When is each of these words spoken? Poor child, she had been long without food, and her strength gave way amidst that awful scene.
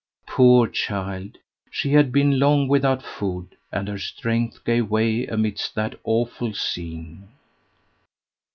Poor 0.25 0.67
child, 0.67 1.37
she 1.69 1.91
had 1.91 2.11
been 2.11 2.39
long 2.39 2.67
without 2.67 3.03
food, 3.03 3.55
and 3.71 3.87
her 3.87 3.99
strength 3.99 4.65
gave 4.65 4.89
way 4.89 5.27
amidst 5.27 5.75
that 5.75 5.99
awful 6.03 6.55
scene. 6.55 7.27